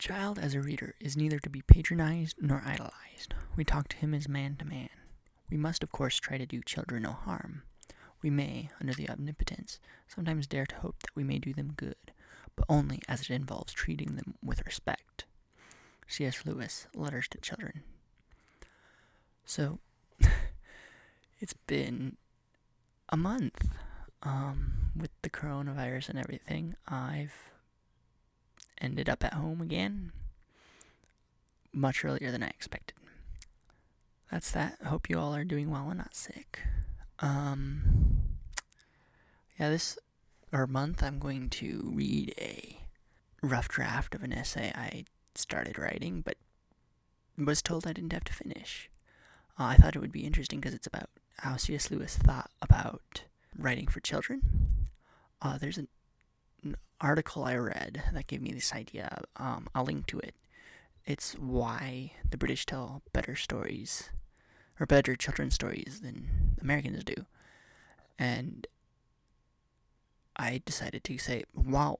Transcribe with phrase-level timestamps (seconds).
[0.00, 3.34] child as a reader is neither to be patronized nor idolized.
[3.54, 4.88] We talk to him as man to man.
[5.50, 7.62] We must, of course, try to do children no harm.
[8.22, 9.78] We may, under the omnipotence,
[10.08, 12.12] sometimes dare to hope that we may do them good,
[12.56, 15.26] but only as it involves treating them with respect.
[16.08, 16.46] C.S.
[16.46, 17.82] Lewis, Letters to Children.
[19.44, 19.80] So,
[21.40, 22.16] it's been
[23.10, 23.68] a month
[24.22, 26.74] um, with the coronavirus and everything.
[26.88, 27.34] I've
[28.80, 30.12] ended up at home again
[31.72, 32.96] much earlier than I expected.
[34.30, 34.78] That's that.
[34.86, 36.60] Hope you all are doing well and not sick.
[37.18, 38.22] Um,
[39.58, 39.98] yeah, this
[40.52, 42.78] or month I'm going to read a
[43.42, 45.04] rough draft of an essay I
[45.34, 46.36] started writing, but
[47.38, 48.90] was told I didn't have to finish.
[49.58, 51.90] Uh, I thought it would be interesting because it's about how C.S.
[51.90, 53.24] Lewis thought about
[53.56, 54.42] writing for children.
[55.42, 55.88] Uh, there's an,
[57.00, 59.22] article I read that gave me this idea.
[59.36, 60.34] Um, I'll link to it.
[61.06, 64.10] It's why the British tell better stories
[64.78, 67.26] or better children's stories than Americans do.
[68.18, 68.66] And
[70.36, 71.96] I decided to say, wow,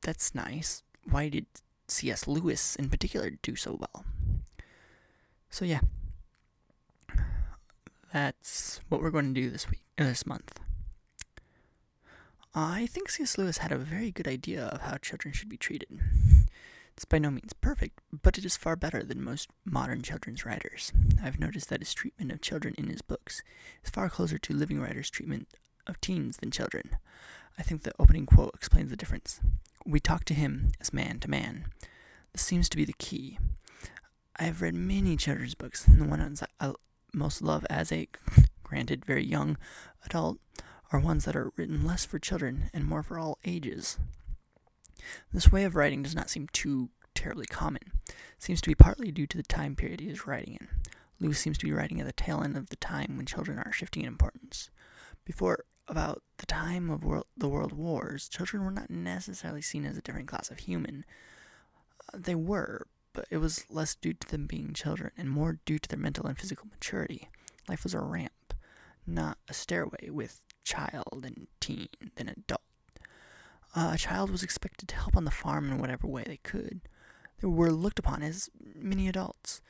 [0.00, 0.82] that's nice.
[1.08, 1.46] Why did
[1.88, 2.26] C.S.
[2.26, 4.04] Lewis in particular do so well?
[5.50, 5.80] So, yeah.
[8.12, 10.58] That's what we're going to do this week, uh, this month.
[12.58, 13.36] I think C.S.
[13.36, 16.00] Lewis had a very good idea of how children should be treated.
[16.96, 20.90] It's by no means perfect, but it is far better than most modern children's writers.
[21.22, 23.42] I've noticed that his treatment of children in his books
[23.84, 25.48] is far closer to living writers' treatment
[25.86, 26.96] of teens than children.
[27.58, 29.38] I think the opening quote explains the difference.
[29.84, 31.66] We talk to him as man to man.
[32.32, 33.38] This seems to be the key.
[34.38, 36.72] I have read many children's books, and the ones I
[37.12, 38.08] most love as a,
[38.62, 39.58] granted, very young
[40.06, 40.38] adult
[40.92, 43.98] are ones that are written less for children and more for all ages.
[45.32, 47.92] This way of writing does not seem too terribly common.
[48.08, 50.68] It seems to be partly due to the time period he is writing in.
[51.18, 53.72] Lewis seems to be writing at the tail end of the time when children are
[53.72, 54.70] shifting in importance.
[55.24, 59.96] Before about the time of world, the world wars, children were not necessarily seen as
[59.96, 61.04] a different class of human.
[62.12, 65.78] Uh, they were, but it was less due to them being children and more due
[65.78, 67.28] to their mental and physical maturity.
[67.68, 68.54] Life was a ramp,
[69.06, 72.60] not a stairway with child and teen, then adult.
[73.74, 76.80] Uh, a child was expected to help on the farm in whatever way they could.
[77.40, 79.62] They were looked upon as mini adults.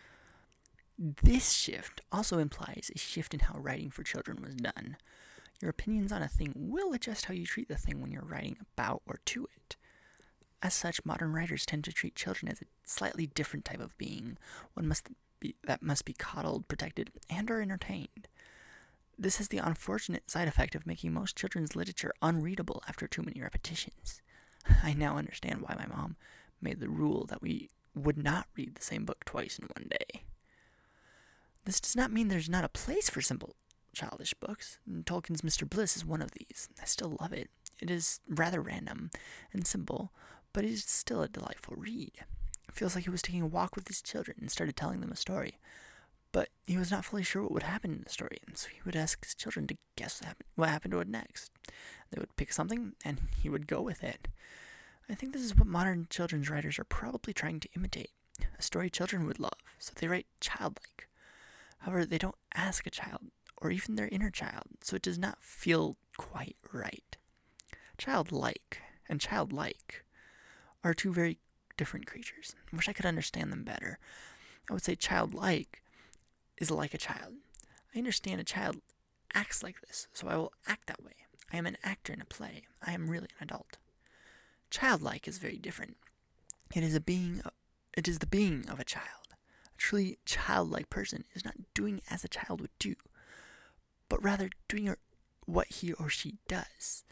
[0.98, 4.96] This shift also implies a shift in how writing for children was done.
[5.60, 8.56] Your opinions on a thing will adjust how you treat the thing when you're writing
[8.60, 9.76] about or to it.
[10.62, 14.38] As such, modern writers tend to treat children as a slightly different type of being,
[14.74, 15.08] one must
[15.40, 18.28] be, that must be coddled, protected, and or entertained.
[19.18, 23.40] This has the unfortunate side effect of making most children's literature unreadable after too many
[23.40, 24.20] repetitions.
[24.82, 26.16] I now understand why my mom
[26.60, 30.24] made the rule that we would not read the same book twice in one day.
[31.64, 33.56] This does not mean there's not a place for simple,
[33.94, 34.78] childish books.
[35.04, 35.68] Tolkien's Mr.
[35.68, 36.68] Bliss is one of these.
[36.80, 37.50] I still love it.
[37.80, 39.10] It is rather random
[39.52, 40.12] and simple,
[40.52, 42.12] but it is still a delightful read.
[42.68, 45.12] It feels like he was taking a walk with his children and started telling them
[45.12, 45.58] a story
[46.36, 48.82] but he was not fully sure what would happen in the story, and so he
[48.84, 50.20] would ask his children to guess
[50.54, 51.50] what happened, to it next.
[52.10, 54.28] They would pick something, and he would go with it.
[55.08, 58.10] I think this is what modern children's writers are probably trying to imitate
[58.58, 61.08] a story children would love, so they write childlike.
[61.78, 65.42] However, they don't ask a child, or even their inner child, so it does not
[65.42, 67.16] feel quite right.
[67.96, 70.04] Childlike and childlike
[70.84, 71.38] are two very
[71.78, 72.54] different creatures.
[72.70, 73.98] I wish I could understand them better.
[74.68, 75.82] I would say childlike
[76.58, 77.34] is like a child.
[77.94, 78.76] I understand a child
[79.34, 81.12] acts like this, so I will act that way.
[81.52, 82.64] I am an actor in a play.
[82.84, 83.78] I am really an adult.
[84.70, 85.96] Childlike is very different.
[86.74, 87.42] It is a being.
[87.96, 89.28] It is the being of a child.
[89.32, 92.94] A truly childlike person is not doing as a child would do,
[94.08, 94.94] but rather doing
[95.44, 97.04] what he or she does.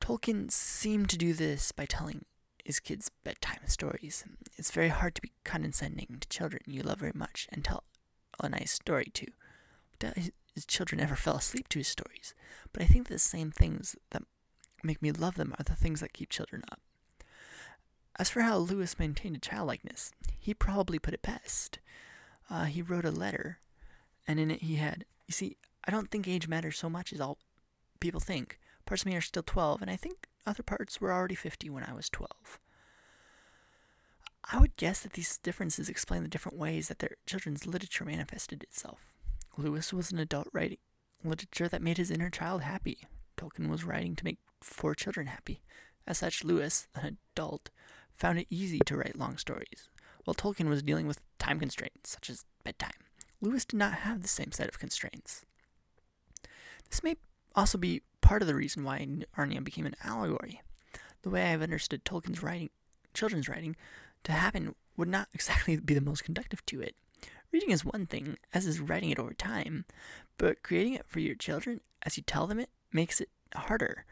[0.00, 2.24] Tolkien seemed to do this by telling
[2.70, 4.24] his kids' bedtime stories.
[4.56, 7.82] It's very hard to be condescending to children you love very much and tell
[8.40, 9.26] a nice story to.
[10.54, 12.32] His children never fell asleep to his stories,
[12.72, 14.22] but I think the same things that
[14.84, 16.80] make me love them are the things that keep children up.
[18.20, 21.80] As for how Lewis maintained a childlikeness, he probably put it best.
[22.48, 23.58] Uh, he wrote a letter,
[24.28, 27.20] and in it he had, you see, I don't think age matters so much as
[27.20, 27.38] all
[27.98, 28.60] people think.
[28.86, 31.84] Parts of me are still 12, and I think other parts were already 50 when
[31.84, 32.58] I was 12.
[34.52, 38.62] I would guess that these differences explain the different ways that their children's literature manifested
[38.62, 39.12] itself.
[39.56, 40.78] Lewis was an adult writing
[41.22, 42.98] literature that made his inner child happy.
[43.36, 45.62] Tolkien was writing to make four children happy.
[46.06, 47.70] As such, Lewis, an adult,
[48.16, 49.88] found it easy to write long stories,
[50.24, 52.90] while Tolkien was dealing with time constraints, such as bedtime.
[53.40, 55.44] Lewis did not have the same set of constraints.
[56.88, 57.16] This may
[57.54, 59.06] also be part of the reason why
[59.36, 60.62] Narnia became an allegory.
[61.22, 62.70] The way I've understood Tolkien's writing,
[63.14, 63.76] children's writing,
[64.24, 66.94] to happen would not exactly be the most conductive to it.
[67.52, 69.84] Reading is one thing, as is writing it over time,
[70.38, 74.04] but creating it for your children as you tell them it makes it harder.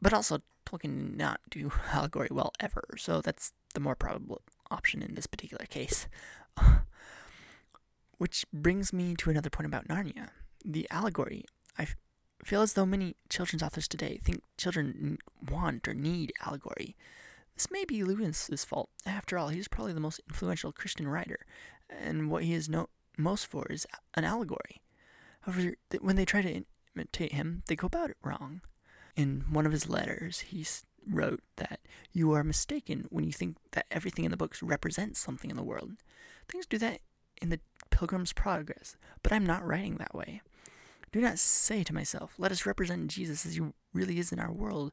[0.00, 4.40] But also, Tolkien did not do allegory well ever, so that's the more probable
[4.70, 6.08] option in this particular case.
[8.18, 10.28] Which brings me to another point about Narnia.
[10.64, 11.44] The allegory.
[11.78, 11.88] I
[12.50, 15.18] feel as though many children's authors today think children
[15.48, 16.96] want or need allegory.
[17.54, 18.90] This may be Lewis's fault.
[19.06, 21.46] After all, he's probably the most influential Christian writer,
[21.88, 24.82] and what he is known most for is an allegory.
[25.42, 26.64] However, when they try to
[26.96, 28.62] imitate him, they go about it wrong.
[29.14, 30.66] In one of his letters, he
[31.08, 31.78] wrote that
[32.12, 35.62] you are mistaken when you think that everything in the books represents something in the
[35.62, 35.92] world.
[36.48, 36.98] Things do that
[37.40, 37.60] in the
[37.90, 40.42] Pilgrim's Progress, but I'm not writing that way.
[41.12, 43.62] Do not say to myself, let us represent Jesus as he
[43.92, 44.92] really is in our world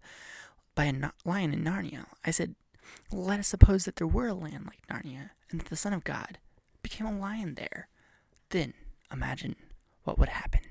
[0.74, 2.06] by a lion in Narnia.
[2.26, 2.56] I said,
[3.12, 6.04] let us suppose that there were a land like Narnia, and that the Son of
[6.04, 6.40] God
[6.82, 7.88] became a lion there.
[8.50, 8.74] Then
[9.12, 9.56] imagine
[10.04, 10.62] what would happen.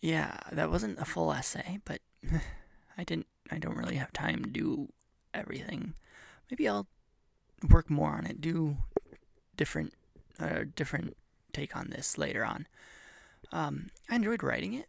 [0.00, 2.00] Yeah, that wasn't a full essay, but
[2.98, 4.88] I didn't I don't really have time to do
[5.34, 5.94] everything.
[6.50, 6.86] Maybe I'll
[7.68, 8.78] work more on it, do
[9.56, 9.92] different
[10.38, 11.16] uh, different
[11.52, 12.66] take on this later on.
[13.52, 14.86] Um, I enjoyed writing it.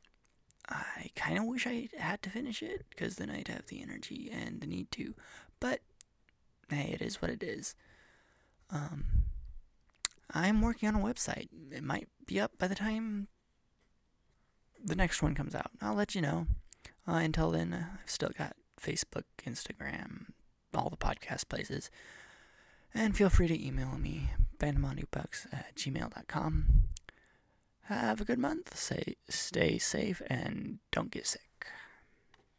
[0.69, 4.30] I kind of wish I had to finish it because then I'd have the energy
[4.31, 5.16] and the need to.
[5.60, 5.81] But
[6.69, 7.75] hey, it is what it is.
[8.69, 9.06] Um,
[10.34, 11.50] I'm working on a website.
[11.72, 13.28] It might be up by the time
[14.84, 15.72] the next one comes out.
[15.81, 16.48] I'll let you know.
[17.07, 20.28] Uh, until then, uh, I've still got Facebook, Instagram,
[20.74, 21.90] all the podcast places.
[22.94, 26.66] And feel free to email me, bandamondubucks at gmail.com.
[27.83, 28.78] Have a good month.
[28.78, 31.50] Say, stay safe and don't get sick.